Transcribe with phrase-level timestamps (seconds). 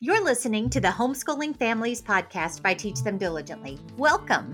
[0.00, 3.78] You're listening to the Homeschooling Families podcast by Teach Them Diligently.
[3.96, 4.52] Welcome.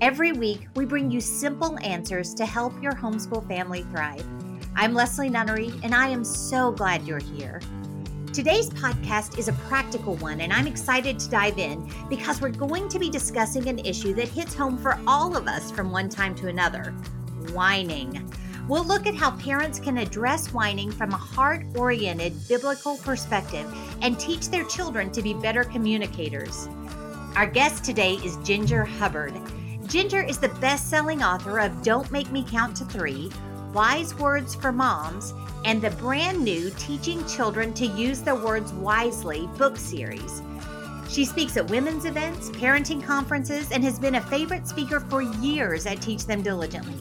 [0.00, 4.26] Every week, we bring you simple answers to help your homeschool family thrive.
[4.74, 7.60] I'm Leslie Nunnery, and I am so glad you're here.
[8.32, 12.88] Today's podcast is a practical one, and I'm excited to dive in because we're going
[12.88, 16.34] to be discussing an issue that hits home for all of us from one time
[16.36, 16.92] to another
[17.52, 18.28] whining.
[18.68, 23.66] We'll look at how parents can address whining from a heart oriented biblical perspective
[24.02, 26.68] and teach their children to be better communicators.
[27.34, 29.32] Our guest today is Ginger Hubbard.
[29.86, 33.32] Ginger is the best selling author of Don't Make Me Count to Three,
[33.72, 35.32] Wise Words for Moms,
[35.64, 40.42] and the brand new Teaching Children to Use Their Words Wisely book series.
[41.08, 45.86] She speaks at women's events, parenting conferences, and has been a favorite speaker for years
[45.86, 47.00] at Teach Them Diligently.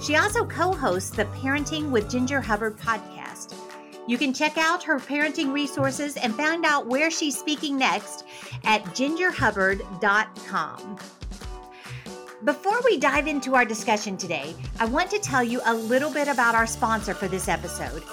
[0.00, 3.54] She also co hosts the Parenting with Ginger Hubbard podcast.
[4.06, 8.24] You can check out her parenting resources and find out where she's speaking next
[8.64, 10.98] at gingerhubbard.com.
[12.44, 16.28] Before we dive into our discussion today, I want to tell you a little bit
[16.28, 18.04] about our sponsor for this episode.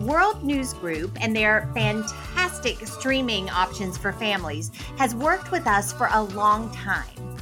[0.00, 6.08] World News Group and their fantastic streaming options for families has worked with us for
[6.12, 7.36] a long time.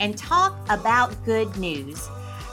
[0.00, 2.08] And talk about good news.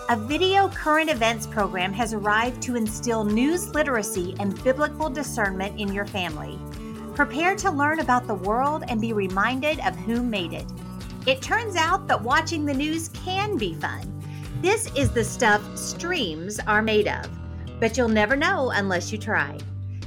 [0.09, 5.93] A video current events program has arrived to instill news literacy and biblical discernment in
[5.93, 6.59] your family.
[7.15, 10.65] Prepare to learn about the world and be reminded of who made it.
[11.25, 14.21] It turns out that watching the news can be fun.
[14.61, 17.29] This is the stuff streams are made of,
[17.79, 19.57] but you'll never know unless you try.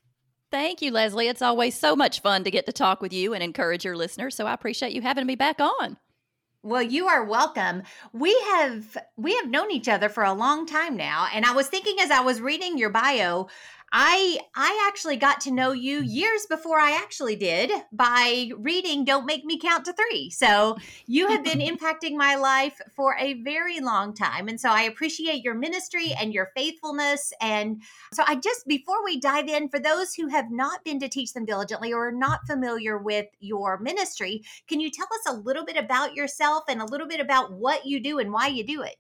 [0.51, 1.29] Thank you, Leslie.
[1.29, 4.35] It's always so much fun to get to talk with you and encourage your listeners.
[4.35, 5.99] So I appreciate you having me back on.
[6.63, 7.85] Well, you are welcome.
[8.13, 11.69] We have we have known each other for a long time now, and I was
[11.69, 13.47] thinking as I was reading your bio,
[13.93, 19.25] I I actually got to know you years before I actually did by reading Don't
[19.25, 20.31] Make Me Count to 3.
[20.31, 20.77] So,
[21.07, 25.43] you have been impacting my life for a very long time and so I appreciate
[25.43, 27.83] your ministry and your faithfulness and
[28.13, 31.33] so I just before we dive in for those who have not been to teach
[31.33, 35.65] them diligently or are not familiar with your ministry, can you tell us a little
[35.65, 38.83] bit about yourself and a little bit about what you do and why you do
[38.83, 38.97] it?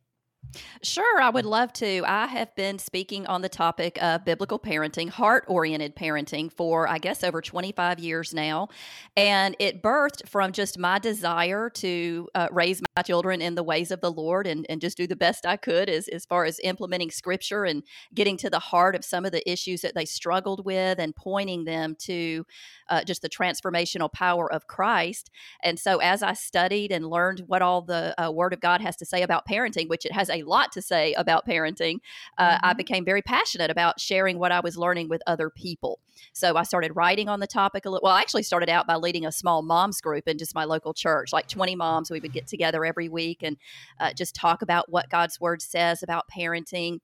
[0.82, 2.02] Sure, I would love to.
[2.06, 6.98] I have been speaking on the topic of biblical parenting, heart oriented parenting, for I
[6.98, 8.68] guess over 25 years now.
[9.16, 13.90] And it birthed from just my desire to uh, raise my children in the ways
[13.90, 16.60] of the Lord and, and just do the best I could as, as far as
[16.62, 17.82] implementing scripture and
[18.14, 21.64] getting to the heart of some of the issues that they struggled with and pointing
[21.64, 22.46] them to
[22.88, 25.30] uh, just the transformational power of Christ.
[25.62, 28.96] And so as I studied and learned what all the uh, Word of God has
[28.96, 31.98] to say about parenting, which it has a a lot to say about parenting,
[32.36, 32.66] uh, mm-hmm.
[32.66, 36.00] I became very passionate about sharing what I was learning with other people.
[36.32, 38.04] So I started writing on the topic a little.
[38.04, 40.94] Well, I actually started out by leading a small moms group in just my local
[40.94, 42.10] church, like 20 moms.
[42.10, 43.56] We would get together every week and
[44.00, 46.98] uh, just talk about what God's word says about parenting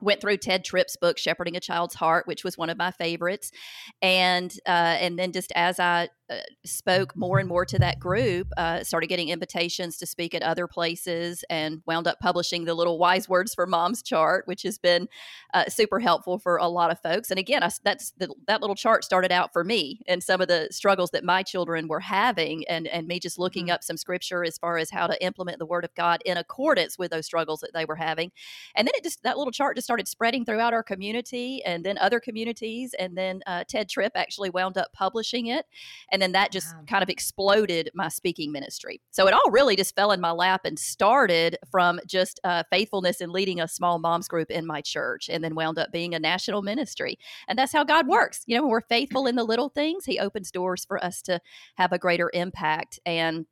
[0.00, 3.50] went through Tedd Tripp's book shepherding a child's heart which was one of my favorites
[4.00, 6.08] and uh, and then just as i
[6.64, 10.66] spoke more and more to that group, uh, started getting invitations to speak at other
[10.66, 15.08] places, and wound up publishing the little wise words for moms chart, which has been
[15.54, 17.30] uh, super helpful for a lot of folks.
[17.30, 20.48] And again, I, that's the, that little chart started out for me and some of
[20.48, 23.74] the struggles that my children were having, and and me just looking mm-hmm.
[23.74, 26.98] up some scripture as far as how to implement the Word of God in accordance
[26.98, 28.30] with those struggles that they were having.
[28.74, 31.98] And then it just that little chart just started spreading throughout our community, and then
[31.98, 35.66] other communities, and then uh, Tedd Tripp actually wound up publishing it.
[36.10, 36.82] And and then that just wow.
[36.88, 39.00] kind of exploded my speaking ministry.
[39.12, 43.20] So it all really just fell in my lap and started from just uh, faithfulness
[43.20, 46.18] in leading a small moms group in my church and then wound up being a
[46.18, 47.20] national ministry.
[47.46, 48.42] And that's how God works.
[48.46, 51.38] You know, when we're faithful in the little things, He opens doors for us to
[51.76, 52.98] have a greater impact.
[53.06, 53.46] And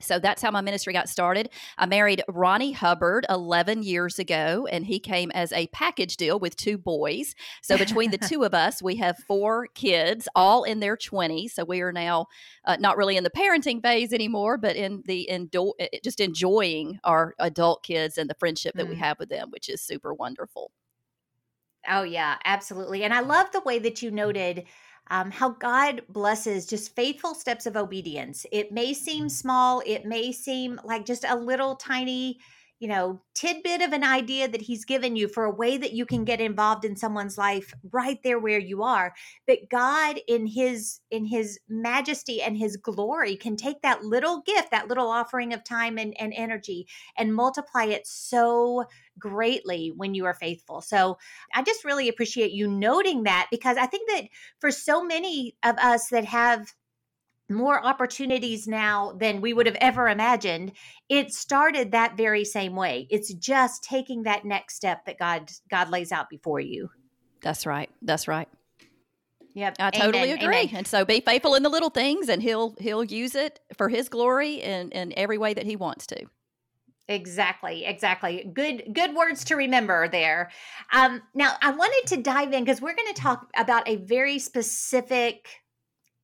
[0.00, 1.50] so that's how my ministry got started.
[1.78, 6.56] I married Ronnie Hubbard 11 years ago, and he came as a package deal with
[6.56, 7.34] two boys.
[7.62, 11.50] So between the two of us, we have four kids, all in their 20s.
[11.50, 12.26] So we are now
[12.64, 16.98] uh, not really in the parenting phase anymore, but in the indo- eh, just enjoying
[17.04, 18.90] our adult kids and the friendship that mm.
[18.90, 20.70] we have with them, which is super wonderful.
[21.88, 23.04] Oh, yeah, absolutely.
[23.04, 24.64] And I love the way that you noted
[25.10, 28.46] um, how God blesses just faithful steps of obedience.
[28.50, 32.38] It may seem small, it may seem like just a little tiny
[32.80, 36.04] you know tidbit of an idea that he's given you for a way that you
[36.04, 39.14] can get involved in someone's life right there where you are.
[39.46, 44.70] But god in his in his majesty and his glory can take that little gift
[44.70, 46.86] that little offering of time and, and energy
[47.16, 48.84] and multiply it so
[49.18, 50.80] greatly when you are faithful.
[50.80, 51.18] So
[51.54, 54.24] i just really appreciate you noting that because i think that
[54.60, 56.72] for so many of us that have
[57.50, 60.72] more opportunities now than we would have ever imagined
[61.08, 65.90] it started that very same way it's just taking that next step that god god
[65.90, 66.88] lays out before you
[67.42, 68.48] that's right that's right
[69.54, 69.76] Yep.
[69.78, 70.44] I totally Amen.
[70.44, 70.56] agree.
[70.56, 70.74] Amen.
[70.74, 74.08] And so be faithful in the little things and he'll he'll use it for his
[74.08, 76.26] glory in, in every way that he wants to.
[77.06, 78.50] Exactly, exactly.
[78.52, 80.50] Good good words to remember there.
[80.92, 84.38] Um, now I wanted to dive in because we're going to talk about a very
[84.38, 85.46] specific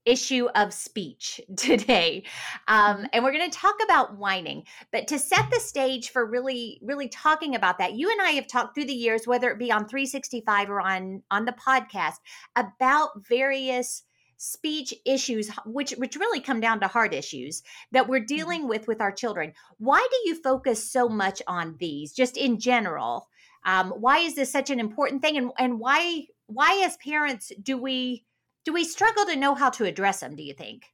[0.05, 2.25] issue of speech today.
[2.69, 3.05] Um, mm-hmm.
[3.13, 4.65] and we're going to talk about whining.
[4.93, 8.47] But to set the stage for really, really talking about that, you and I have
[8.47, 12.17] talked through the years, whether it be on 365 or on, on the podcast,
[12.57, 14.03] about various
[14.43, 17.63] speech issues which which really come down to heart issues
[17.93, 18.25] that we're mm-hmm.
[18.25, 22.59] dealing with with our children why do you focus so much on these just in
[22.59, 23.29] general
[23.67, 27.77] um, why is this such an important thing and and why why as parents do
[27.77, 28.25] we
[28.65, 30.87] do we struggle to know how to address them, do you think?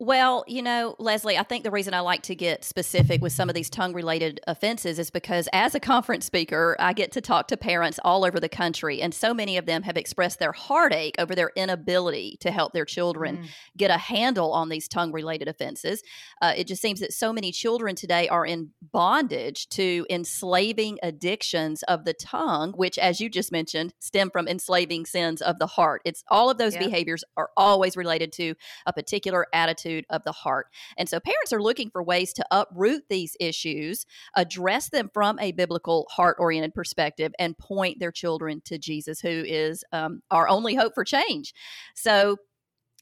[0.00, 3.48] Well, you know, Leslie, I think the reason I like to get specific with some
[3.48, 7.48] of these tongue related offenses is because as a conference speaker, I get to talk
[7.48, 11.16] to parents all over the country, and so many of them have expressed their heartache
[11.18, 13.48] over their inability to help their children mm.
[13.76, 16.00] get a handle on these tongue related offenses.
[16.40, 21.82] Uh, it just seems that so many children today are in bondage to enslaving addictions
[21.88, 26.02] of the tongue, which, as you just mentioned, stem from enslaving sins of the heart.
[26.04, 26.84] It's all of those yep.
[26.84, 28.54] behaviors are always related to
[28.86, 30.66] a particular attitude attitude of the heart.
[30.96, 34.06] And so parents are looking for ways to uproot these issues,
[34.36, 39.28] address them from a biblical heart oriented perspective, and point their children to Jesus, who
[39.28, 41.54] is um, our only hope for change.
[41.94, 42.36] So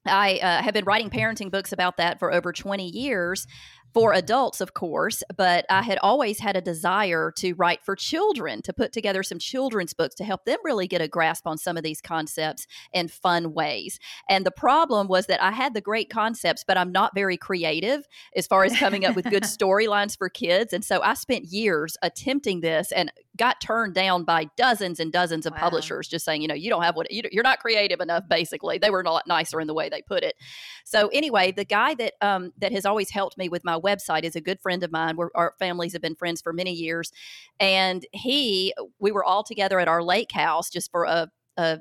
[0.06, 3.46] I uh, have been writing parenting books about that for over 20 years
[3.96, 8.60] for adults, of course, but I had always had a desire to write for children,
[8.60, 11.78] to put together some children's books to help them really get a grasp on some
[11.78, 13.98] of these concepts in fun ways.
[14.28, 18.06] And the problem was that I had the great concepts, but I'm not very creative
[18.36, 20.74] as far as coming up with good storylines for kids.
[20.74, 25.46] And so I spent years attempting this and got turned down by dozens and dozens
[25.46, 25.60] of wow.
[25.60, 28.78] publishers just saying, you know, you don't have what you're not creative enough, basically.
[28.78, 30.36] They were not nicer in the way they put it.
[30.84, 34.36] So anyway, the guy that um, that has always helped me with my website is
[34.36, 35.16] a good friend of mine.
[35.16, 37.12] We're, our families have been friends for many years,
[37.60, 41.78] and he, we were all together at our lake house just for a, a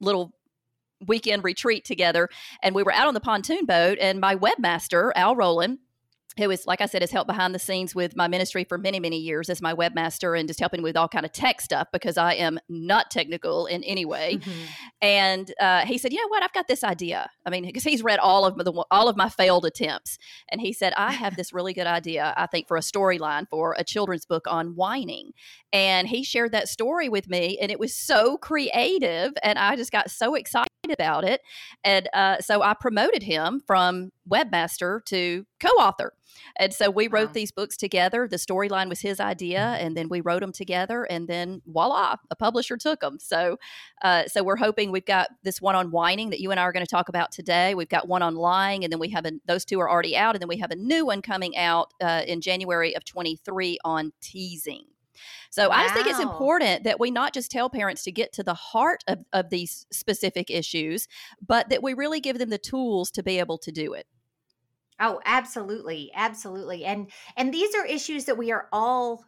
[0.00, 0.32] little
[1.06, 2.28] weekend retreat together,
[2.62, 5.78] and we were out on the pontoon boat, and my webmaster Al Rowland
[6.38, 9.00] who is like i said has helped behind the scenes with my ministry for many
[9.00, 12.16] many years as my webmaster and just helping with all kind of tech stuff because
[12.16, 14.38] i am not technical in any way.
[14.38, 14.50] Mm-hmm.
[15.00, 16.42] and uh, he said you know what?
[16.42, 17.30] I've got this idea.
[17.46, 20.18] I mean because he's read all of the all of my failed attempts.
[20.50, 23.74] And he said i have this really good idea i think for a storyline for
[23.78, 25.32] a children's book on whining.
[25.72, 29.92] And he shared that story with me and it was so creative and i just
[29.92, 31.40] got so excited about it.
[31.84, 36.12] And uh, so i promoted him from webmaster to co-author
[36.56, 37.32] and so we wrote wow.
[37.32, 41.28] these books together the storyline was his idea and then we wrote them together and
[41.28, 43.56] then voila a publisher took them so
[44.02, 46.72] uh, so we're hoping we've got this one on whining that you and i are
[46.72, 49.32] going to talk about today we've got one on lying and then we have a,
[49.46, 52.22] those two are already out and then we have a new one coming out uh,
[52.26, 54.84] in january of 23 on teasing
[55.50, 55.76] so wow.
[55.76, 58.54] I just think it's important that we not just tell parents to get to the
[58.54, 61.08] heart of, of these specific issues,
[61.46, 64.06] but that we really give them the tools to be able to do it.
[65.00, 66.10] Oh, absolutely.
[66.14, 66.84] Absolutely.
[66.84, 69.24] And and these are issues that we are all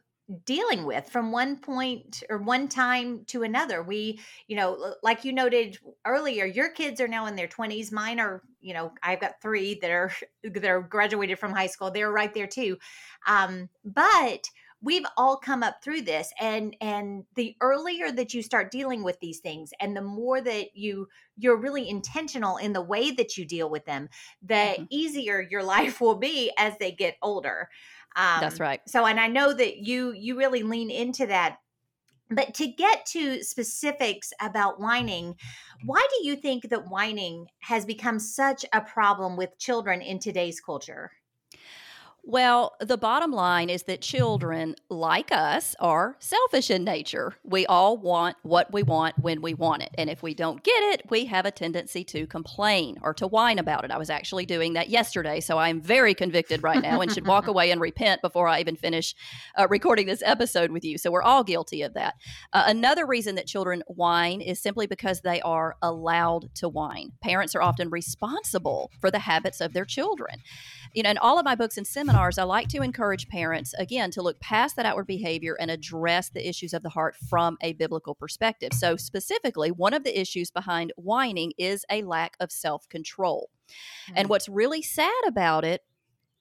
[0.47, 3.83] dealing with from one point or one time to another.
[3.83, 7.93] We, you know, like you noted earlier, your kids are now in their 20s.
[7.93, 10.13] Mine are, you know, I've got 3 that are
[10.45, 11.91] that are graduated from high school.
[11.91, 12.79] They're right there too.
[13.27, 14.49] Um, but
[14.85, 19.19] we've all come up through this and and the earlier that you start dealing with
[19.21, 23.45] these things and the more that you you're really intentional in the way that you
[23.45, 24.09] deal with them
[24.43, 24.85] the mm-hmm.
[24.91, 27.69] easier your life will be as they get older
[28.17, 31.59] um, that's right so and i know that you you really lean into that
[32.31, 35.37] but to get to specifics about whining,
[35.85, 40.59] why do you think that whining has become such a problem with children in today's
[40.59, 41.13] culture?
[42.27, 47.35] Well, the bottom line is that children, like us, are selfish in nature.
[47.45, 49.91] We all want what we want when we want it.
[49.99, 53.59] And if we don't get it, we have a tendency to complain or to whine
[53.59, 53.91] about it.
[53.91, 55.41] I was actually doing that yesterday.
[55.41, 58.77] So I'm very convicted right now and should walk away and repent before I even
[58.77, 59.15] finish
[59.59, 60.97] uh, recording this episode with you.
[60.97, 62.15] So we're all guilty of that.
[62.55, 67.13] Uh, another reason that children whine is simply because they are allowed to whine.
[67.23, 70.39] Parents are often responsible for the habits of their children
[70.95, 74.11] you know, in all of my books and seminars, I like to encourage parents, again,
[74.13, 77.73] to look past that outward behavior and address the issues of the heart from a
[77.73, 78.73] biblical perspective.
[78.73, 83.51] So, specifically, one of the issues behind whining is a lack of self control.
[83.69, 84.15] Mm-hmm.
[84.17, 85.83] And what's really sad about it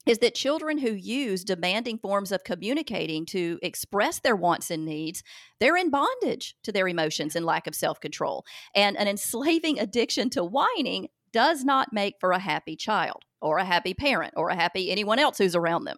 [0.05, 5.23] is that children who use demanding forms of communicating to express their wants and needs
[5.59, 8.45] they're in bondage to their emotions and lack of self-control
[8.75, 13.65] and an enslaving addiction to whining does not make for a happy child or a
[13.65, 15.97] happy parent or a happy anyone else who's around them.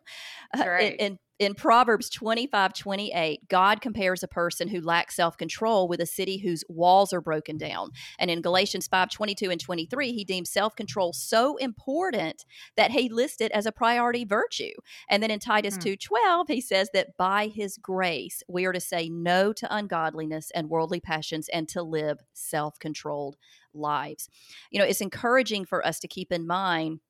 [0.57, 0.95] Uh, right.
[0.99, 5.99] in, in, in Proverbs 25 28, God compares a person who lacks self control with
[5.99, 7.91] a city whose walls are broken down.
[8.17, 12.45] And in Galatians 5 22 and 23, he deems self control so important
[12.77, 14.73] that he lists it as a priority virtue.
[15.09, 15.81] And then in Titus hmm.
[15.81, 20.51] 2 12, he says that by his grace, we are to say no to ungodliness
[20.55, 23.35] and worldly passions and to live self controlled
[23.73, 24.29] lives.
[24.71, 27.01] You know, it's encouraging for us to keep in mind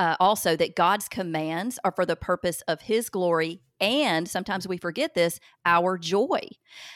[0.00, 4.76] uh, also that God's commands are for the purpose of His glory and sometimes we
[4.76, 6.40] forget this our joy.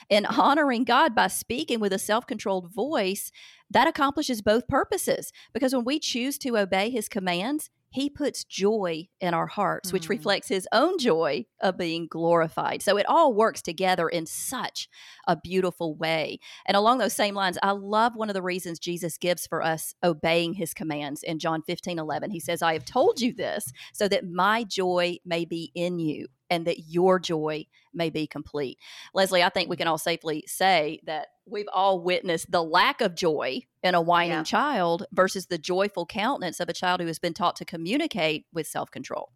[0.08, 3.30] In honoring God by speaking with a self controlled voice,
[3.70, 9.07] that accomplishes both purposes because when we choose to obey His commands, he puts joy
[9.21, 10.11] in our hearts, which mm.
[10.11, 12.83] reflects his own joy of being glorified.
[12.83, 14.89] So it all works together in such
[15.29, 16.41] a beautiful way.
[16.67, 19.95] And along those same lines, I love one of the reasons Jesus gives for us
[20.03, 22.33] obeying his commands in John 15 11.
[22.33, 26.27] He says, I have told you this so that my joy may be in you
[26.51, 28.79] and that your joy may be complete.
[29.15, 29.81] Leslie, I think we mm.
[29.81, 34.39] can all safely say that we've all witnessed the lack of joy in a whining
[34.39, 34.43] yeah.
[34.45, 38.67] child versus the joyful countenance of a child who has been taught to communicate with
[38.67, 39.33] self control.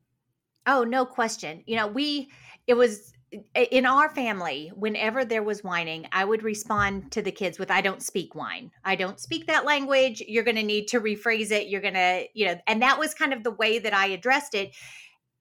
[0.67, 1.63] Oh, no question.
[1.67, 2.31] You know, we,
[2.67, 3.13] it was
[3.55, 7.81] in our family, whenever there was whining, I would respond to the kids with, I
[7.81, 8.71] don't speak whine.
[8.85, 10.23] I don't speak that language.
[10.27, 11.69] You're going to need to rephrase it.
[11.69, 14.55] You're going to, you know, and that was kind of the way that I addressed
[14.55, 14.75] it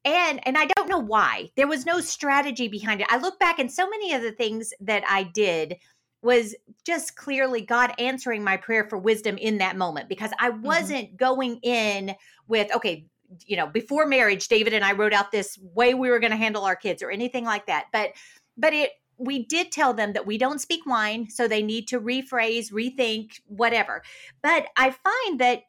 [0.08, 3.60] and and i don't know why there was no strategy behind it i look back
[3.60, 5.76] and so many of the things that i did
[6.22, 10.64] was just clearly god answering my prayer for wisdom in that moment because i mm-hmm.
[10.64, 11.16] wasn't mm-hmm.
[11.18, 12.16] going in
[12.48, 13.06] with okay
[13.46, 16.38] you know before marriage david and i wrote out this way we were going to
[16.38, 18.12] handle our kids or anything like that but
[18.58, 22.00] but it we did tell them that we don't speak whine so they need to
[22.00, 24.02] rephrase rethink whatever
[24.42, 25.64] but i find that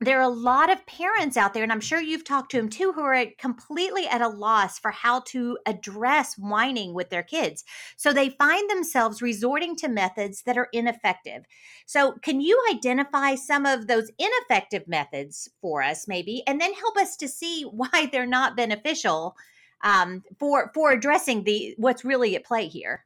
[0.00, 2.68] there are a lot of parents out there, and I'm sure you've talked to them
[2.68, 7.64] too, who are completely at a loss for how to address whining with their kids.
[7.96, 11.44] So they find themselves resorting to methods that are ineffective.
[11.86, 16.96] So, can you identify some of those ineffective methods for us, maybe, and then help
[16.96, 19.36] us to see why they're not beneficial
[19.84, 23.04] um, for for addressing the what's really at play here?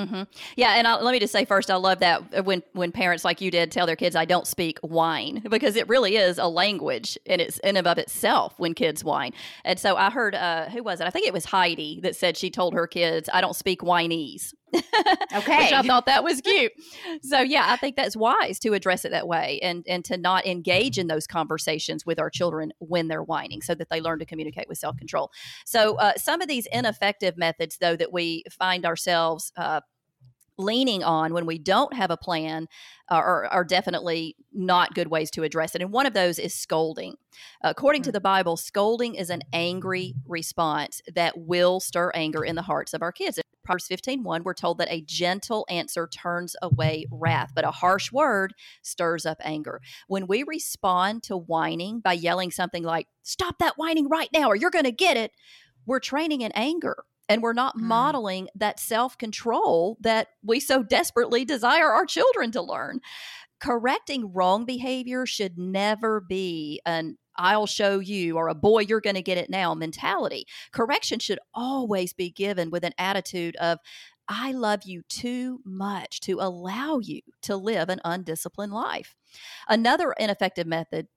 [0.00, 0.22] Mm-hmm.
[0.56, 3.24] Yeah, and I'll, let me just say first, I love that uh, when when parents
[3.24, 6.46] like you did tell their kids, "I don't speak whine," because it really is a
[6.46, 9.32] language in its in and of itself when kids whine.
[9.64, 11.06] And so I heard, uh, who was it?
[11.06, 14.54] I think it was Heidi that said she told her kids, "I don't speak whineese."
[15.34, 16.72] okay, which I thought that was cute.
[17.22, 20.46] so yeah, I think that's wise to address it that way and and to not
[20.46, 24.26] engage in those conversations with our children when they're whining, so that they learn to
[24.26, 25.30] communicate with self control.
[25.64, 29.80] So uh, some of these ineffective methods, though, that we find ourselves uh,
[30.60, 32.68] leaning on when we don't have a plan
[33.10, 35.82] uh, are, are, definitely not good ways to address it.
[35.82, 37.16] And one of those is scolding.
[37.62, 38.06] According mm-hmm.
[38.06, 38.14] to mm.
[38.14, 43.02] the Bible, scolding is an angry response that will stir anger in the hearts of
[43.02, 43.40] our kids.
[43.70, 48.10] Proverbs 15 1, we're told that a gentle answer turns away wrath, but a harsh
[48.10, 49.80] word stirs up anger.
[50.08, 54.56] When we respond to whining by yelling something like, Stop that whining right now, or
[54.56, 55.30] you're going to get it,
[55.86, 57.82] we're training in anger and we're not mm.
[57.82, 62.98] modeling that self control that we so desperately desire our children to learn.
[63.60, 69.16] Correcting wrong behavior should never be an I'll show you or a boy, you're going
[69.16, 70.46] to get it now mentality.
[70.72, 73.78] Correction should always be given with an attitude of,
[74.28, 79.16] I love you too much to allow you to live an undisciplined life.
[79.68, 81.08] Another ineffective method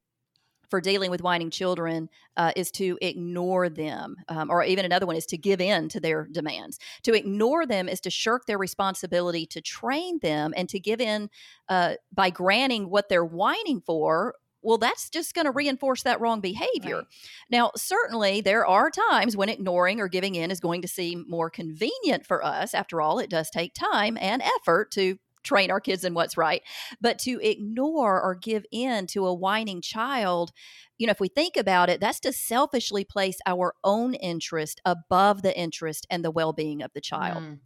[0.74, 5.16] for dealing with whining children uh, is to ignore them, um, or even another one
[5.16, 6.80] is to give in to their demands.
[7.04, 11.30] To ignore them is to shirk their responsibility to train them and to give in
[11.70, 16.40] uh, by granting what they're whining for well, that's just going to reinforce that wrong
[16.40, 16.98] behavior.
[16.98, 17.06] Right.
[17.52, 21.50] Now, certainly there are times when ignoring or giving in is going to seem more
[21.50, 22.74] convenient for us.
[22.74, 26.62] After all, it does take time and effort to train our kids in what's right.
[27.02, 30.52] But to ignore or give in to a whining child,
[30.98, 35.42] you know, if we think about it, that's to selfishly place our own interest above
[35.42, 37.44] the interest and the well being of the child.
[37.44, 37.60] Mm.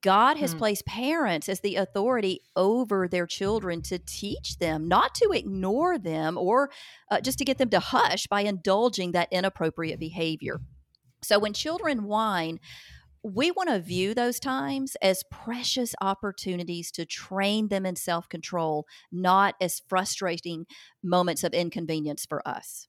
[0.00, 0.58] God has Mm.
[0.58, 6.38] placed parents as the authority over their children to teach them, not to ignore them
[6.38, 6.70] or
[7.10, 10.60] uh, just to get them to hush by indulging that inappropriate behavior.
[11.22, 12.58] So when children whine,
[13.22, 18.86] we want to view those times as precious opportunities to train them in self control,
[19.10, 20.66] not as frustrating
[21.02, 22.88] moments of inconvenience for us.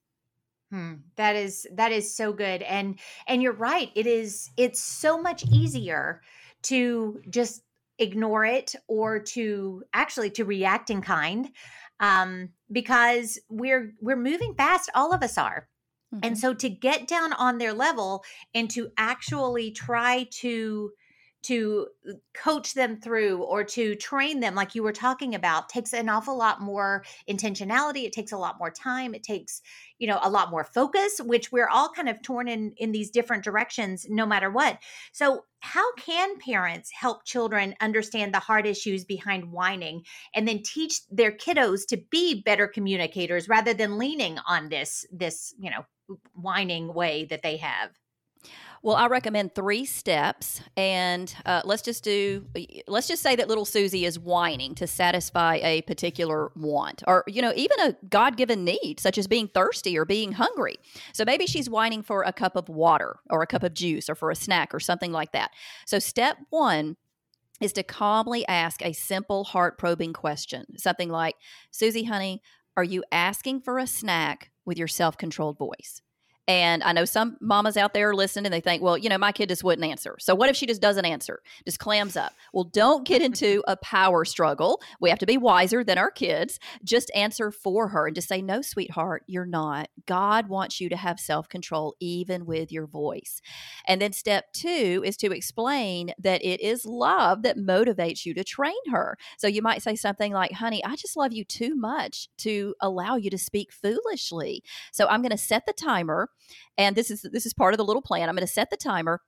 [0.71, 0.93] Hmm.
[1.17, 3.91] That is that is so good, and and you're right.
[3.95, 4.49] It is.
[4.57, 6.21] It's so much easier
[6.63, 7.61] to just
[7.99, 11.49] ignore it or to actually to react in kind,
[11.99, 14.89] um, because we're we're moving fast.
[14.95, 15.69] All of us are,
[16.21, 16.37] and Mhm.
[16.37, 20.91] so to get down on their level and to actually try to
[21.43, 21.87] to
[22.33, 26.37] coach them through or to train them like you were talking about takes an awful
[26.37, 29.61] lot more intentionality it takes a lot more time it takes
[29.99, 33.11] you know a lot more focus which we're all kind of torn in in these
[33.11, 34.79] different directions no matter what
[35.11, 40.03] so how can parents help children understand the hard issues behind whining
[40.33, 45.53] and then teach their kiddos to be better communicators rather than leaning on this this
[45.59, 45.85] you know
[46.33, 47.91] whining way that they have
[48.81, 52.45] Well, I recommend three steps, and uh, let's just do.
[52.85, 57.41] Let's just say that little Susie is whining to satisfy a particular want, or you
[57.41, 60.75] know, even a God-given need, such as being thirsty or being hungry.
[61.13, 64.15] So maybe she's whining for a cup of water, or a cup of juice, or
[64.15, 65.51] for a snack, or something like that.
[65.85, 66.97] So step one
[67.61, 71.35] is to calmly ask a simple heart-probing question, something like,
[71.71, 72.41] "Susie, honey,
[72.75, 76.01] are you asking for a snack with your self-controlled voice?"
[76.47, 79.31] And I know some mamas out there listen and they think, well, you know, my
[79.31, 80.17] kid just wouldn't answer.
[80.19, 82.33] So what if she just doesn't answer, just clams up?
[82.53, 84.81] Well, don't get into a power struggle.
[84.99, 86.59] We have to be wiser than our kids.
[86.83, 89.89] Just answer for her and just say, no, sweetheart, you're not.
[90.05, 93.41] God wants you to have self control, even with your voice.
[93.87, 98.43] And then step two is to explain that it is love that motivates you to
[98.43, 99.17] train her.
[99.37, 103.15] So you might say something like, honey, I just love you too much to allow
[103.15, 104.63] you to speak foolishly.
[104.91, 106.29] So I'm going to set the timer
[106.77, 108.29] and this is this is part of the little plan.
[108.29, 109.21] I'm going to set the timer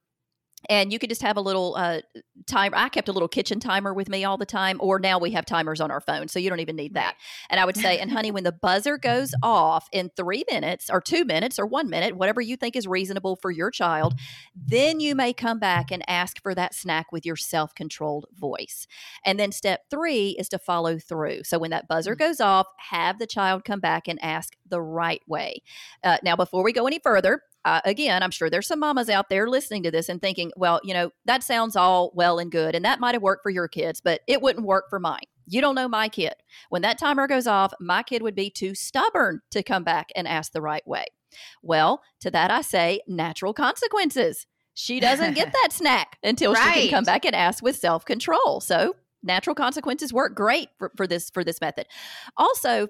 [0.70, 2.02] and you could just have a little uh,
[2.48, 2.78] timer.
[2.78, 5.46] I kept a little kitchen timer with me all the time, or now we have
[5.46, 7.16] timers on our phone, so you don't even need that.
[7.50, 11.02] And I would say, and honey, when the buzzer goes off in three minutes, or
[11.02, 14.16] two minutes, or one minute, whatever you think is reasonable for your child,
[14.56, 18.88] then you may come back and ask for that snack with your self controlled voice.
[19.26, 21.44] And then step three is to follow through.
[21.44, 25.22] So when that buzzer goes off, have the child come back and ask the right
[25.28, 25.62] way.
[26.04, 29.28] Uh, now, before we go any further, uh, again, I'm sure there's some mamas out
[29.30, 32.76] there listening to this and thinking, well, you know, that sounds all well and good,
[32.76, 35.24] and that might have worked for your kids, but it wouldn't work for mine.
[35.48, 36.36] You don't know my kid.
[36.70, 40.28] When that timer goes off, my kid would be too stubborn to come back and
[40.28, 41.06] ask the right way.
[41.64, 44.46] Well, to that I say, natural consequences.
[44.76, 48.62] She doesn't get that snack until she can come back and ask with self control.
[48.62, 51.88] So, natural consequences work great for, for this for this method.
[52.38, 52.90] Also,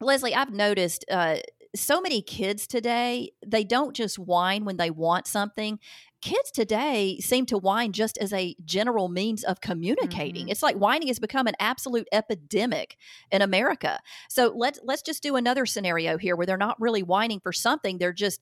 [0.00, 1.36] Leslie, I've noticed uh,
[1.76, 5.78] so many kids today, they don't just whine when they want something.
[6.22, 10.46] Kids today seem to whine just as a general means of communicating.
[10.46, 10.50] Mhm.
[10.50, 12.96] It's like whining has become an absolute epidemic
[13.30, 14.00] in America.
[14.28, 17.98] So let's let's just do another scenario here where they're not really whining for something,
[17.98, 18.40] they're just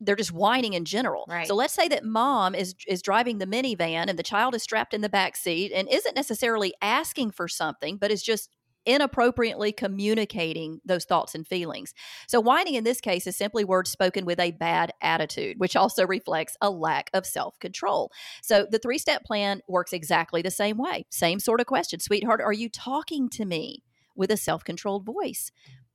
[0.00, 1.24] they're just whining in general.
[1.28, 1.46] Right.
[1.46, 4.92] So let's say that mom is is driving the minivan and the child is strapped
[4.92, 8.50] in the back seat and isn't necessarily asking for something, but is just
[8.86, 11.92] inappropriately communicating those thoughts and feelings.
[12.28, 16.06] So whining in this case is simply words spoken with a bad attitude, which also
[16.06, 18.12] reflects a lack of self-control.
[18.42, 21.04] So the three-step plan works exactly the same way.
[21.10, 22.00] Same sort of question.
[22.00, 23.82] Sweetheart, are you talking to me
[24.14, 25.50] with a self-controlled voice?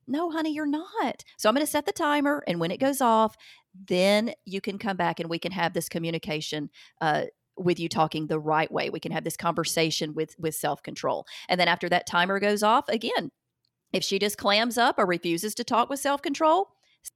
[0.08, 1.24] No, honey, you're not.
[1.38, 3.38] So I'm going to set the timer, and when it goes off,
[3.74, 7.26] then you can come back and we can have this communication uh,
[7.62, 8.90] with you talking the right way.
[8.90, 12.64] We can have this conversation with with self control, and then after that timer goes
[12.64, 13.32] off, again,
[13.94, 16.70] if she just clams up or refuses to talk with self control.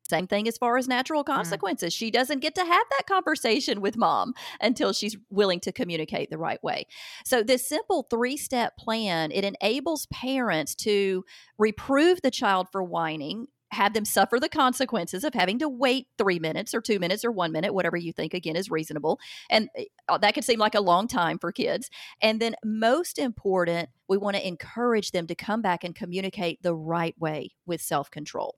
[0.09, 1.27] Same thing as far as natural mm.
[1.27, 1.93] consequences.
[1.93, 6.39] She doesn't get to have that conversation with mom until she's willing to communicate the
[6.39, 6.87] right way.
[7.23, 11.23] So this simple three-step plan, it enables parents to
[11.59, 16.39] reprove the child for whining, have them suffer the consequences of having to wait three
[16.39, 19.19] minutes or two minutes or one minute, whatever you think again is reasonable.
[19.49, 21.89] And eh, uh, that could seem like a long time for kids.
[22.21, 26.75] And then, most important, we want to encourage them to come back and communicate the
[26.75, 28.55] right way with self control.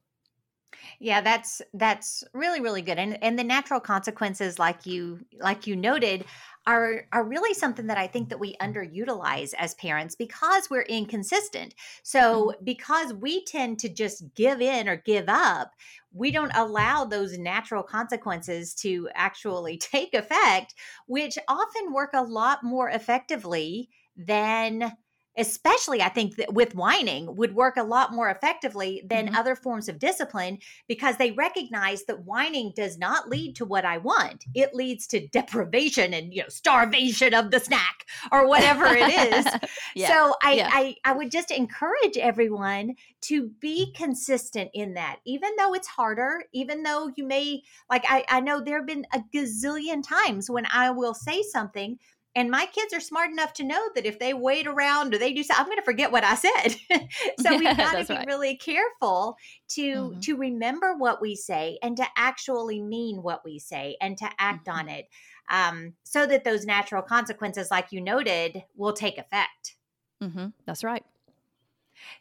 [0.99, 2.97] Yeah, that's that's really really good.
[2.97, 6.25] And and the natural consequences like you like you noted
[6.65, 11.73] are are really something that I think that we underutilize as parents because we're inconsistent.
[12.03, 12.63] So mm-hmm.
[12.65, 15.71] because we tend to just give in or give up,
[16.13, 20.75] we don't allow those natural consequences to actually take effect,
[21.07, 24.91] which often work a lot more effectively than
[25.37, 29.35] especially I think that with whining would work a lot more effectively than mm-hmm.
[29.35, 33.99] other forms of discipline because they recognize that whining does not lead to what I
[33.99, 34.45] want.
[34.55, 39.45] It leads to deprivation and you know starvation of the snack or whatever it is.
[39.95, 40.07] yeah.
[40.07, 40.69] So I, yeah.
[40.71, 46.43] I I would just encourage everyone to be consistent in that, even though it's harder,
[46.53, 50.65] even though you may like I, I know there have been a gazillion times when
[50.71, 51.99] I will say something
[52.37, 55.33] and my kids are smart enough to know that if they wait around or they
[55.33, 56.75] do something, I'm going to forget what I said.
[57.39, 58.27] so we've got to be right.
[58.27, 59.35] really careful
[59.69, 60.19] to mm-hmm.
[60.19, 64.67] to remember what we say and to actually mean what we say and to act
[64.67, 64.79] mm-hmm.
[64.79, 65.09] on it,
[65.49, 69.75] um, so that those natural consequences, like you noted, will take effect.
[70.21, 70.49] Mm-hmm.
[70.67, 71.03] That's right.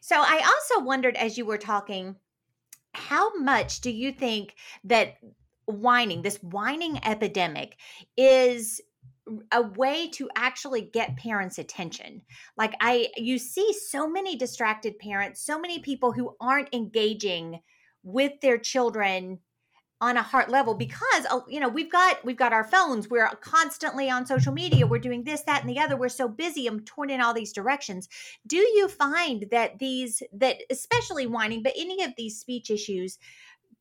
[0.01, 2.15] So I also wondered as you were talking,
[2.95, 5.17] how much do you think that
[5.67, 7.77] whining, this whining epidemic,
[8.17, 8.81] is
[9.51, 12.21] a way to actually get parents attention.
[12.57, 17.59] Like i you see so many distracted parents so many people who aren't engaging
[18.03, 19.39] with their children
[19.99, 23.27] on a heart level because uh, you know we've got we've got our phones we're
[23.41, 26.81] constantly on social media we're doing this that and the other we're so busy i'm
[26.81, 28.07] torn in all these directions.
[28.45, 33.17] Do you find that these that especially whining but any of these speech issues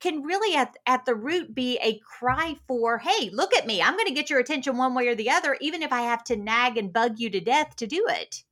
[0.00, 3.94] can really at, at the root be a cry for hey look at me i'm
[3.94, 6.36] going to get your attention one way or the other even if i have to
[6.36, 8.44] nag and bug you to death to do it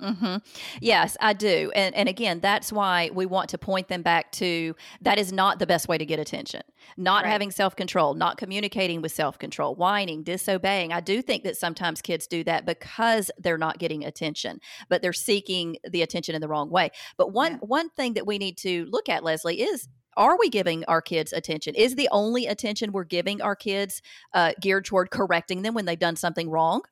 [0.00, 0.36] Mm-hmm.
[0.80, 1.70] Yes, I do.
[1.74, 5.58] And, and again, that's why we want to point them back to that is not
[5.58, 6.62] the best way to get attention.
[6.96, 7.30] Not right.
[7.30, 10.92] having self control, not communicating with self control, whining, disobeying.
[10.92, 15.12] I do think that sometimes kids do that because they're not getting attention, but they're
[15.12, 16.90] seeking the attention in the wrong way.
[17.16, 17.58] But one, yeah.
[17.58, 21.32] one thing that we need to look at, Leslie, is are we giving our kids
[21.32, 21.74] attention?
[21.74, 24.02] Is the only attention we're giving our kids
[24.34, 26.82] uh, geared toward correcting them when they've done something wrong?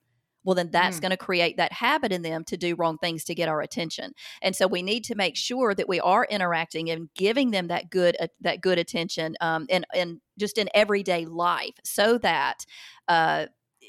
[0.44, 1.02] Well, then that's mm.
[1.02, 4.12] going to create that habit in them to do wrong things to get our attention.
[4.42, 7.90] And so we need to make sure that we are interacting and giving them that
[7.90, 12.64] good uh, that good attention, um, and and just in everyday life, so that.
[13.08, 13.46] Uh,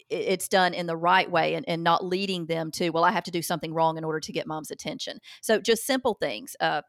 [0.09, 3.23] it's done in the right way and, and not leading them to well i have
[3.23, 6.81] to do something wrong in order to get mom's attention so just simple things uh,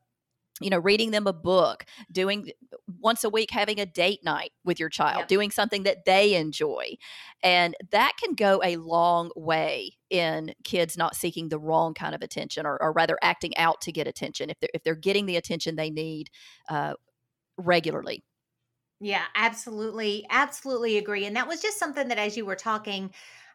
[0.62, 2.50] you know reading them a book doing
[3.00, 5.28] once a week having a date night with your child yep.
[5.28, 6.94] doing something that they enjoy.
[7.42, 12.22] And that can go a long way in kids not seeking the wrong kind of
[12.22, 15.36] attention or, or rather acting out to get attention if they're if they're getting the
[15.36, 16.30] attention they need
[16.68, 16.94] uh,
[17.56, 18.22] regularly.
[19.00, 21.26] Yeah absolutely absolutely agree.
[21.26, 23.12] And that was just something that as you were talking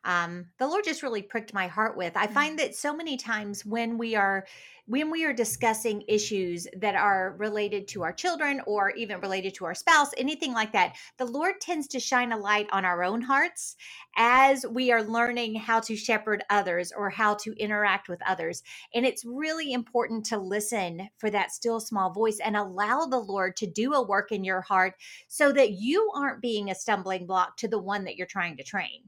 [0.07, 2.13] um, the Lord just really pricked my heart with.
[2.15, 2.61] I find mm.
[2.61, 4.45] that so many times when we are
[4.89, 9.65] when we are discussing issues that are related to our children or even related to
[9.65, 13.21] our spouse, anything like that, the Lord tends to shine a light on our own
[13.21, 13.75] hearts
[14.15, 18.63] as we are learning how to shepherd others or how to interact with others.
[18.93, 23.57] And it's really important to listen for that still small voice and allow the Lord
[23.57, 24.93] to do a work in your heart
[25.27, 28.63] so that you aren't being a stumbling block to the one that you're trying to
[28.63, 29.01] train.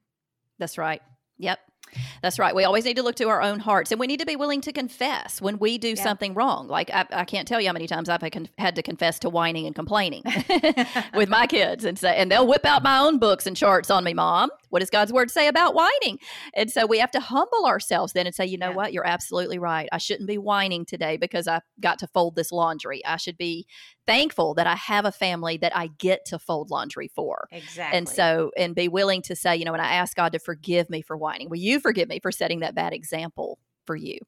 [0.60, 1.02] That's right.
[1.38, 1.60] Yep.
[2.22, 2.54] That's right.
[2.54, 4.62] We always need to look to our own hearts and we need to be willing
[4.62, 6.04] to confess when we do yeah.
[6.04, 6.68] something wrong.
[6.68, 8.22] Like, I, I, can't tell you how many times I've
[8.58, 10.24] had to confess to whining and complaining
[11.16, 14.04] with my kids and say, and they'll whip out my own books and charts on
[14.04, 14.50] me, mom.
[14.70, 16.20] What does God's word say about whining?
[16.54, 18.76] And so we have to humble ourselves then and say, you know yeah.
[18.76, 18.94] what?
[18.94, 19.90] You're absolutely right.
[19.92, 23.06] I shouldn't be whining today because I got to fold this laundry.
[23.06, 23.68] I should be
[24.06, 27.48] thankful that I have a family that I get to fold laundry for.
[27.52, 27.98] Exactly.
[27.98, 30.90] And so, and be willing to say, you know, when I ask God to forgive
[30.90, 34.20] me for whining, will you forgive me for setting that bad example for you?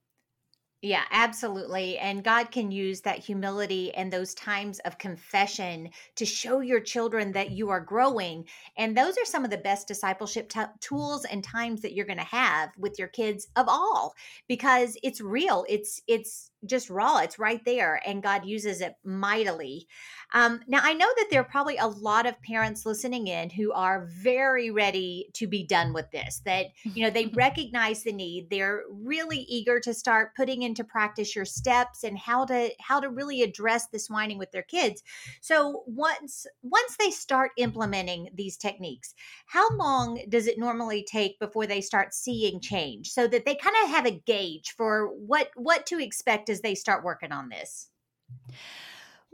[0.84, 2.00] Yeah, absolutely.
[2.00, 7.34] And God can use that humility and those times of confession to show your children
[7.34, 8.46] that you are growing.
[8.78, 12.18] And those are some of the best discipleship t- tools and times that you're going
[12.18, 14.16] to have with your kids of all
[14.48, 15.66] because it's real.
[15.70, 17.20] It's it's just raw.
[17.20, 19.88] It's right there, and God uses it mightily.
[20.34, 23.74] Um, now, I know that there are probably a lot of parents listening in who
[23.74, 28.50] are very ready to be done with this, that, you know, they recognize the need.
[28.50, 33.10] They're really eager to start putting into practice your steps and how to how to
[33.10, 35.04] really address this whining with their kids.
[35.42, 39.14] So once once they start implementing these techniques,
[39.48, 43.76] how long does it normally take before they start seeing change so that they kind
[43.84, 47.90] of have a gauge for what what to expect as they start working on this?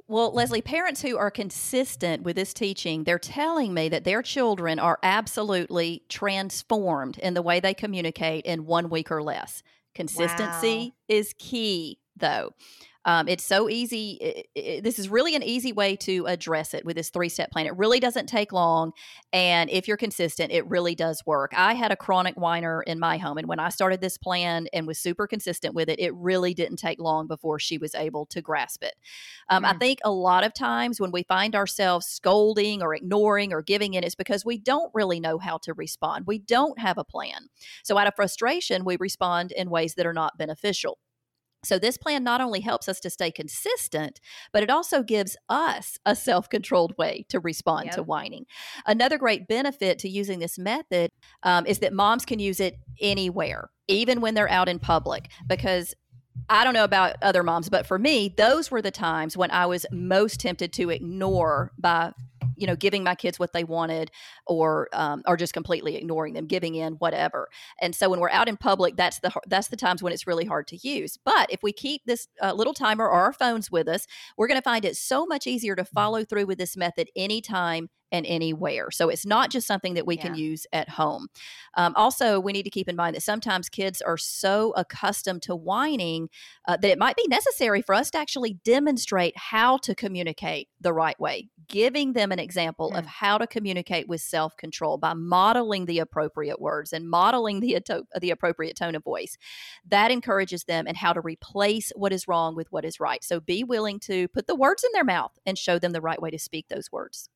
[0.10, 4.80] Well, Leslie, parents who are consistent with this teaching, they're telling me that their children
[4.80, 9.64] are absolutely transformed in the way they communicate in one week or less.
[9.94, 10.92] Consistency wow.
[11.10, 12.54] is key, though.
[13.08, 14.18] Um, it's so easy.
[14.22, 17.52] It, it, this is really an easy way to address it with this three step
[17.52, 17.66] plan.
[17.66, 18.92] It really doesn't take long.
[19.32, 21.54] And if you're consistent, it really does work.
[21.56, 23.38] I had a chronic whiner in my home.
[23.38, 26.78] And when I started this plan and was super consistent with it, it really didn't
[26.78, 28.96] take long before she was able to grasp it.
[29.50, 29.74] Um, mm.
[29.74, 33.94] I think a lot of times when we find ourselves scolding or ignoring or giving
[33.94, 36.28] in, it's because we don't really know how to respond.
[36.28, 37.48] We don't have a plan.
[37.84, 41.00] So out of frustration, we respond in ways that are not beneficial.
[41.64, 44.20] So, this plan not only helps us to stay consistent,
[44.54, 47.96] but it also gives us a self controlled way to respond yep.
[47.96, 48.46] to whining.
[48.86, 51.12] Another great benefit to using this method
[51.44, 55.94] um, is that moms can use it anywhere, even when they're out in public, because
[56.50, 59.66] I don't know about other moms, but for me, those were the times when I
[59.66, 62.14] was most tempted to ignore by
[62.56, 64.12] you know giving my kids what they wanted
[64.46, 67.48] or um, or just completely ignoring them giving in whatever
[67.82, 70.46] and so when we're out in public that's the that's the times when it's really
[70.46, 73.88] hard to use but if we keep this uh, little timer or our phones with
[73.88, 77.10] us we're going to find it so much easier to follow through with this method
[77.16, 78.90] anytime and anywhere.
[78.92, 80.24] So it's not just something that we yeah.
[80.24, 81.28] can use at home.
[81.76, 85.56] Um, also, we need to keep in mind that sometimes kids are so accustomed to
[85.56, 86.30] whining
[86.68, 90.94] uh, that it might be necessary for us to actually demonstrate how to communicate the
[90.94, 93.00] right way, giving them an example yeah.
[93.00, 93.10] of mm.
[93.10, 97.80] how to communicate with self control by modeling the appropriate words and modeling the,
[98.20, 99.38] the appropriate tone of voice.
[99.88, 103.24] That encourages them and how to replace what is wrong with what is right.
[103.24, 106.22] So be willing to put the words in their mouth and show them the right
[106.22, 107.30] way to speak those words.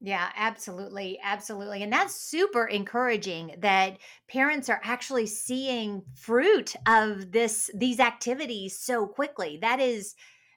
[0.00, 1.18] Yeah, absolutely.
[1.22, 1.82] Absolutely.
[1.82, 3.96] And that's super encouraging that
[4.28, 9.58] parents are actually seeing fruit of this these activities so quickly.
[9.62, 10.14] That is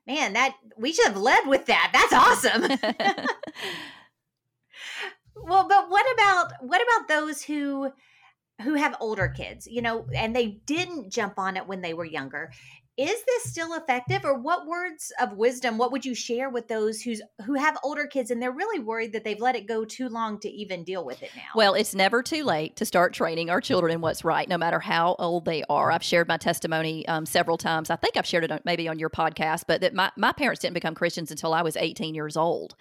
[0.09, 1.91] man, that we should have led with that.
[1.93, 2.63] That's awesome.
[5.35, 7.91] well, but what about what about those who
[8.63, 12.05] who have older kids, you know, and they didn't jump on it when they were
[12.05, 12.51] younger
[12.99, 14.25] is this still effective?
[14.25, 18.05] Or what words of wisdom what would you share with those who's who have older
[18.07, 21.05] kids and they're really worried that they've let it go too long to even deal
[21.05, 21.43] with it now?
[21.55, 24.79] Well it's never too late to start training our children in what's right no matter
[24.79, 25.91] how old they are.
[25.91, 27.89] I've shared my testimony um, several times.
[27.89, 30.61] I think i've shared it on, maybe on your podcast but that my, my parents
[30.61, 32.75] didn't become christians until i was 18 years old.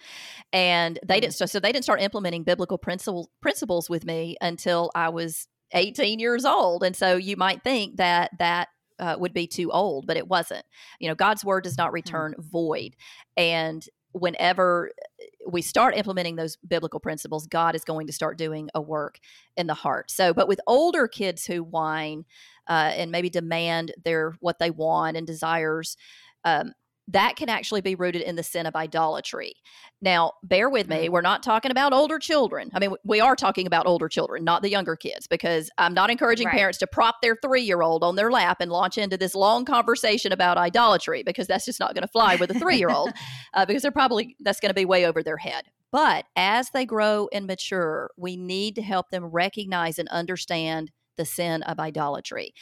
[0.51, 5.07] And they didn't so they didn't start implementing biblical principles principles with me until i
[5.07, 6.83] was 18 years old.
[6.83, 8.69] And so you might think that that
[8.99, 10.65] uh, would be too old, but it wasn't.
[10.99, 11.95] You know, God's word does not mm-hmm.
[11.95, 12.49] return mm-hmm.
[12.49, 12.95] void.
[13.37, 18.69] And whenever uh, we start implementing those biblical principles, God is going to start doing
[18.73, 19.19] a work
[19.57, 20.11] in the heart.
[20.11, 22.25] So, but with older kids who whine
[22.67, 25.97] uh, and maybe demand their what they want and desires,
[26.43, 26.73] um,
[27.09, 29.53] that can actually be rooted in the sin of idolatry.
[29.99, 31.09] Now, bear with me, mm.
[31.09, 32.69] we're not talking about older children.
[32.73, 36.11] I mean, we are talking about older children, not the younger kids, because I'm not
[36.11, 36.55] encouraging right.
[36.55, 39.65] parents to prop their three year old on their lap and launch into this long
[39.65, 43.11] conversation about idolatry, because that's just not going to fly with a three year old,
[43.55, 45.63] uh, because they're probably, that's going to be way over their head.
[45.91, 51.25] But as they grow and mature, we need to help them recognize and understand the
[51.25, 52.53] sin of idolatry.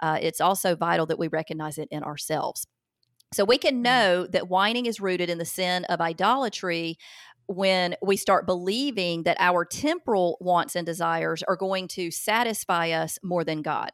[0.00, 2.66] Uh, it's also vital that we recognize it in ourselves.
[3.34, 3.82] So we can mm.
[3.82, 6.98] know that whining is rooted in the sin of idolatry
[7.46, 13.18] when we start believing that our temporal wants and desires are going to satisfy us
[13.22, 13.90] more than God.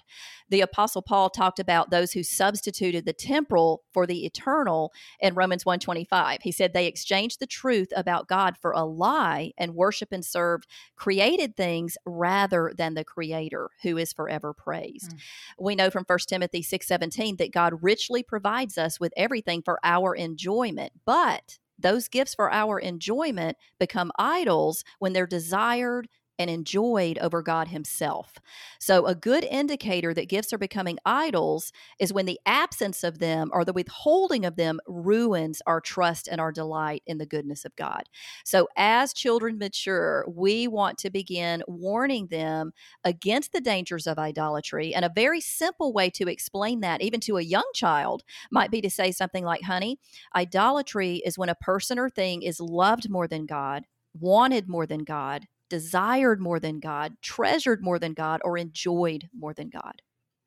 [0.48, 5.64] The apostle Paul talked about those who substituted the temporal for the eternal in Romans
[5.64, 6.38] 125.
[6.42, 10.66] He said they exchanged the truth about God for a lie and worship and served
[10.96, 15.12] created things rather than the creator who is forever praised.
[15.12, 15.20] Mm.
[15.58, 20.14] We know from 1 Timothy 6:17 that God richly provides us with everything for our
[20.14, 26.08] enjoyment, but those gifts for our enjoyment become idols when they're desired
[26.40, 28.32] and enjoyed over God Himself.
[28.80, 33.50] So, a good indicator that gifts are becoming idols is when the absence of them
[33.52, 37.76] or the withholding of them ruins our trust and our delight in the goodness of
[37.76, 38.04] God.
[38.44, 42.72] So, as children mature, we want to begin warning them
[43.04, 44.94] against the dangers of idolatry.
[44.94, 48.80] And a very simple way to explain that, even to a young child, might be
[48.80, 49.98] to say something like, honey,
[50.34, 55.04] idolatry is when a person or thing is loved more than God, wanted more than
[55.04, 60.02] God, desired more than God, treasured more than God, or enjoyed more than God.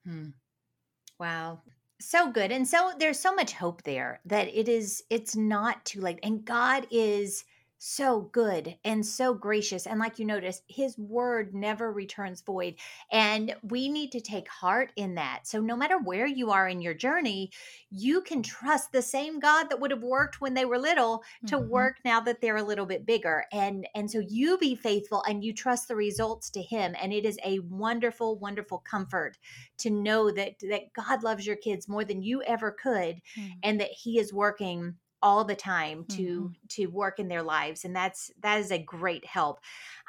[0.05, 0.29] Hmm.
[1.19, 1.61] Wow.
[1.99, 2.51] So good.
[2.51, 6.19] And so there's so much hope there that it is, it's not too late.
[6.21, 7.45] And God is
[7.85, 9.85] so good and so gracious.
[9.85, 12.75] And like you notice, his word never returns void.
[13.11, 15.41] And we need to take heart in that.
[15.43, 17.51] So no matter where you are in your journey,
[17.89, 21.57] you can trust the same God that would have worked when they were little to
[21.57, 21.67] mm-hmm.
[21.67, 23.43] work now that they're a little bit bigger.
[23.51, 26.95] And and so you be faithful and you trust the results to him.
[27.01, 29.37] And it is a wonderful, wonderful comfort
[29.79, 33.47] to know that that God loves your kids more than you ever could mm-hmm.
[33.61, 36.47] and that he is working all the time to mm-hmm.
[36.67, 39.59] to work in their lives and that's that is a great help.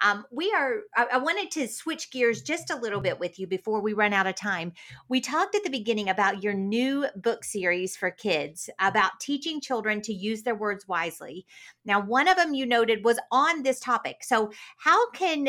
[0.02, 3.46] Um, we are I, I, wanted to switch gears just a little bit with you
[3.46, 4.72] before we run out of time.
[5.08, 10.02] We talked at the beginning about your new book series for kids about teaching children
[10.02, 11.46] to use their words wisely.
[11.84, 14.16] Now one of them you noted was on this topic.
[14.22, 15.48] So how can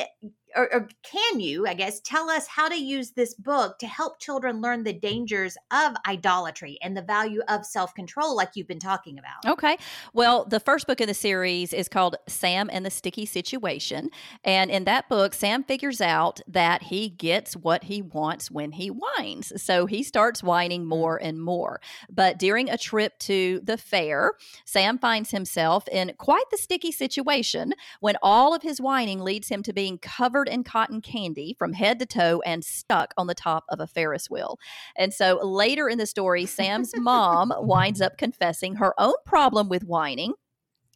[0.55, 4.19] or, or, can you, I guess, tell us how to use this book to help
[4.19, 8.79] children learn the dangers of idolatry and the value of self control, like you've been
[8.79, 9.51] talking about?
[9.53, 9.77] Okay.
[10.13, 14.09] Well, the first book in the series is called Sam and the Sticky Situation.
[14.43, 18.87] And in that book, Sam figures out that he gets what he wants when he
[18.87, 19.51] whines.
[19.61, 20.87] So he starts whining mm.
[20.87, 21.81] more and more.
[22.09, 24.33] But during a trip to the fair,
[24.65, 29.63] Sam finds himself in quite the sticky situation when all of his whining leads him
[29.63, 33.35] to being covered covered in cotton candy from head to toe and stuck on the
[33.35, 34.59] top of a Ferris wheel.
[34.95, 39.83] And so later in the story, Sam's mom winds up confessing her own problem with
[39.83, 40.33] whining,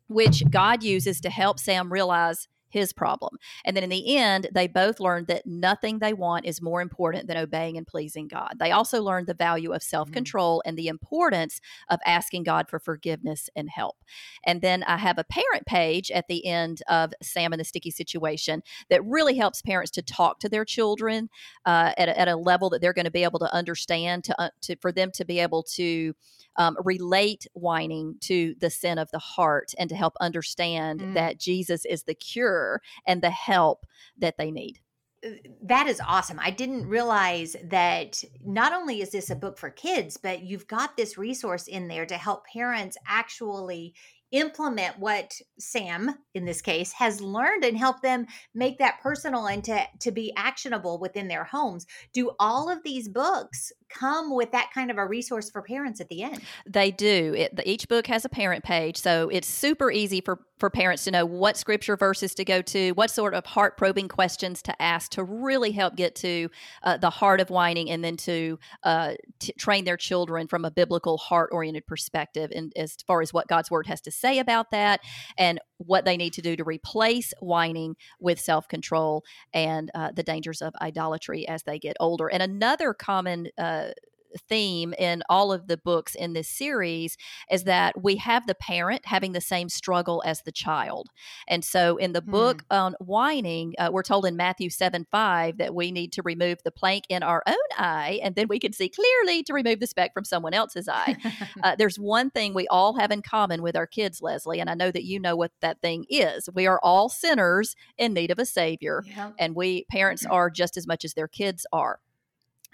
[0.08, 3.38] which God uses to help Sam realize his problem.
[3.66, 7.28] And then in the end, they both learned that nothing they want is more important
[7.28, 8.56] than obeying and pleasing God.
[8.60, 10.70] They also learned the value of self control mm-hmm.
[10.70, 13.98] and the importance of asking God for forgiveness and help.
[14.46, 17.92] And then I have a parent page at the end of Sam and the Sticky
[17.92, 21.30] Situation that really helps parents to talk to their children
[21.66, 24.42] uh, at, a, at a level that they're going to be able to understand, to,
[24.42, 26.14] uh, to for them to be able to
[26.56, 31.14] um, relate whining to the sin of the heart and to help understand mm.
[31.14, 32.59] that Jesus is the cure
[33.08, 33.86] and the help
[34.18, 34.80] that they need
[35.26, 36.40] uh, that is awesome.
[36.40, 40.96] I didn't realize that not only is this a book for kids, but you've got
[40.96, 43.94] this resource in there to help parents actually
[44.32, 49.64] implement what Sam, in this case, has learned and help them make that personal and
[49.66, 51.86] to, to be actionable within their homes.
[52.14, 56.10] Do all of these books come with that kind of a resource for parents at
[56.10, 56.42] the end?
[56.68, 57.34] They do.
[57.36, 61.12] It, each book has a parent page, so it's super easy for, for parents to
[61.12, 65.12] know what scripture verses to go to, what sort of heart probing questions to ask
[65.12, 66.50] to really help get to
[66.84, 70.72] uh, the heart of whining and then to uh, t- train their children from a
[70.72, 74.72] biblical heart oriented perspective and as far as what God's word has to say about
[74.72, 75.02] that
[75.38, 80.24] and what they need to do to replace whining with self control and uh, the
[80.24, 82.28] dangers of idolatry as they get older.
[82.28, 83.90] And another common uh,
[84.38, 87.18] theme in all of the books in this series
[87.52, 91.10] is that we have the parent having the same struggle as the child.
[91.48, 92.76] And so in the book hmm.
[92.76, 96.72] on whining, uh, we're told in Matthew 7 5 that we need to remove the
[96.72, 100.14] plank in our own eye, and then we can see clearly to remove the speck
[100.14, 101.18] from someone else's eye.
[101.64, 104.74] uh, there's one thing we all have in common with our kids, Leslie, and I
[104.74, 106.50] know that you know what that thing is.
[106.54, 109.34] We are all sinners in need of a savior, yep.
[109.38, 112.00] and we parents are just as much as their kids are.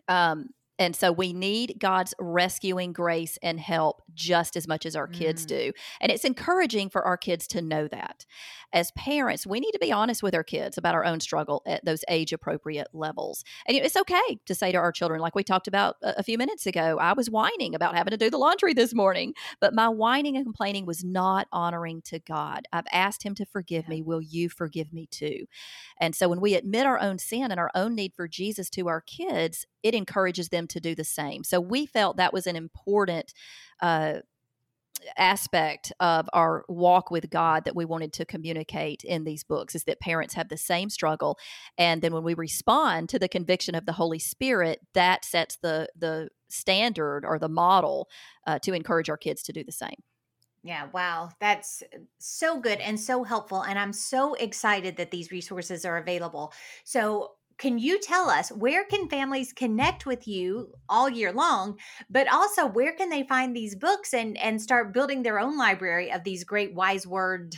[0.08, 5.08] Um, and so we need God's rescuing grace and help just as much as our
[5.08, 5.48] kids mm.
[5.48, 5.72] do.
[6.02, 8.26] And it's encouraging for our kids to know that.
[8.74, 11.86] As parents, we need to be honest with our kids about our own struggle at
[11.86, 13.44] those age appropriate levels.
[13.68, 16.66] And it's okay to say to our children, like we talked about a few minutes
[16.66, 20.36] ago, I was whining about having to do the laundry this morning, but my whining
[20.36, 22.68] and complaining was not honoring to God.
[22.74, 24.02] I've asked Him to forgive me.
[24.02, 25.46] Will you forgive me too?
[26.00, 28.90] And so when we admit our own sin and our own need for Jesus to
[28.90, 31.44] our kids, it encourages them to do the same.
[31.44, 33.32] So we felt that was an important
[33.84, 34.16] uh,
[35.16, 39.84] aspect of our walk with God that we wanted to communicate in these books is
[39.84, 41.38] that parents have the same struggle
[41.78, 45.88] and then when we respond to the conviction of the Holy Spirit that sets the
[45.96, 48.08] the standard or the model
[48.48, 50.02] uh, to encourage our kids to do the same
[50.64, 51.30] Yeah, wow.
[51.40, 51.84] That's
[52.18, 53.62] so good and so helpful.
[53.62, 56.54] And I'm so excited that these resources are available.
[56.84, 61.78] So, can you tell us where can families connect with you all year long
[62.10, 66.12] but also where can they find these books and and start building their own library
[66.12, 67.56] of these great wise word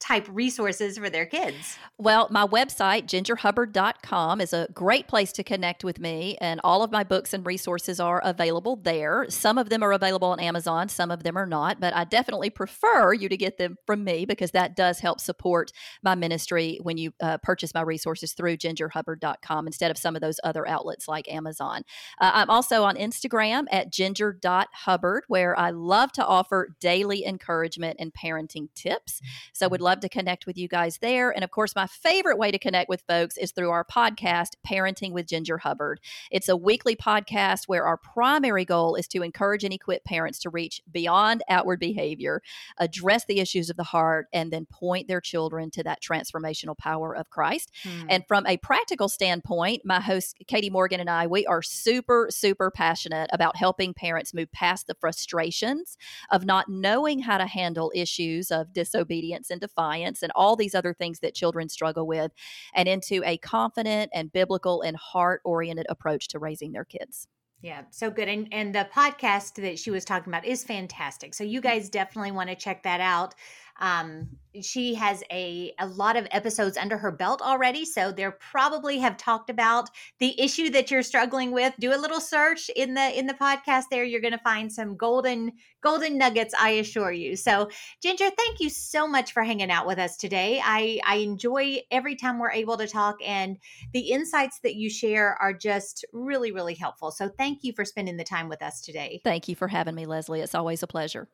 [0.00, 1.76] type resources for their kids?
[1.98, 6.90] Well, my website, gingerhubbard.com, is a great place to connect with me, and all of
[6.90, 9.26] my books and resources are available there.
[9.28, 12.50] Some of them are available on Amazon, some of them are not, but I definitely
[12.50, 15.72] prefer you to get them from me because that does help support
[16.02, 20.40] my ministry when you uh, purchase my resources through gingerhubbard.com instead of some of those
[20.42, 21.82] other outlets like Amazon.
[22.20, 28.12] Uh, I'm also on Instagram at ginger.hubbard, where I love to offer daily encouragement and
[28.14, 29.20] parenting tips.
[29.52, 31.30] So, would love to connect with you guys there.
[31.30, 35.10] And of course, my favorite way to connect with folks is through our podcast, Parenting
[35.10, 36.00] with Ginger Hubbard.
[36.30, 40.50] It's a weekly podcast where our primary goal is to encourage and equip parents to
[40.50, 42.40] reach beyond outward behavior,
[42.78, 47.16] address the issues of the heart, and then point their children to that transformational power
[47.16, 47.72] of Christ.
[47.82, 48.06] Hmm.
[48.08, 52.70] And from a practical standpoint, my host, Katie Morgan, and I, we are super, super
[52.70, 55.96] passionate about helping parents move past the frustrations
[56.30, 60.74] of not knowing how to handle issues of disobedience and defiance defiance and all these
[60.74, 62.32] other things that children struggle with,
[62.74, 67.26] and into a confident and biblical and heart oriented approach to raising their kids.
[67.62, 68.28] Yeah, so good.
[68.28, 71.34] And and the podcast that she was talking about is fantastic.
[71.34, 71.64] So you mm.
[71.64, 73.34] guys definitely want to check that out.
[73.80, 74.28] Um,
[74.60, 79.16] she has a a lot of episodes under her belt already, so they probably have
[79.16, 81.72] talked about the issue that you're struggling with.
[81.78, 84.04] Do a little search in the in the podcast there.
[84.04, 85.52] You're going to find some golden
[85.82, 87.36] golden nuggets, I assure you.
[87.36, 87.70] So,
[88.02, 90.60] Ginger, thank you so much for hanging out with us today.
[90.62, 93.56] I I enjoy every time we're able to talk, and
[93.92, 97.10] the insights that you share are just really really helpful.
[97.10, 99.20] So, thank you for spending the time with us today.
[99.24, 100.40] Thank you for having me, Leslie.
[100.40, 101.28] It's always a pleasure.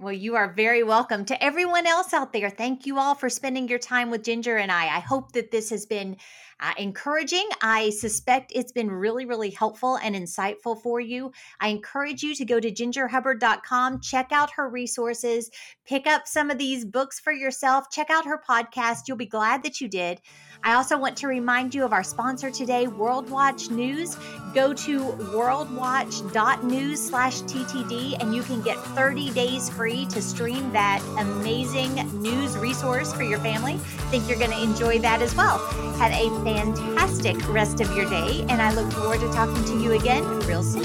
[0.00, 1.24] Well, you are very welcome.
[1.26, 4.72] To everyone else out there, thank you all for spending your time with Ginger and
[4.72, 4.86] I.
[4.86, 6.16] I hope that this has been
[6.60, 7.48] uh, encouraging.
[7.62, 11.32] I suspect it's been really, really helpful and insightful for you.
[11.60, 15.50] I encourage you to go to gingerhubbard.com, check out her resources,
[15.86, 19.02] pick up some of these books for yourself, check out her podcast.
[19.06, 20.20] You'll be glad that you did.
[20.62, 24.16] I also want to remind you of our sponsor today, World Watch News.
[24.54, 31.02] Go to worldwatch.news slash TTD and you can get 30 days free to stream that
[31.18, 33.76] amazing news resource for your family.
[34.10, 35.58] Think you're going to enjoy that as well.
[35.98, 39.92] Have a fantastic rest of your day, and I look forward to talking to you
[39.92, 40.84] again real soon.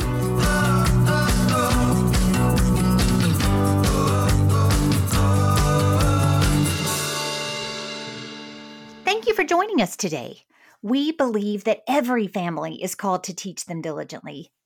[9.05, 10.41] Thank you for joining us today.
[10.82, 14.49] We believe that every family is called to teach them diligently,